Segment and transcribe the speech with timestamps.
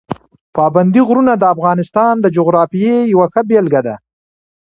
[0.55, 3.95] پابندي غرونه د افغانستان د جغرافیې یوه ښه بېلګه ده.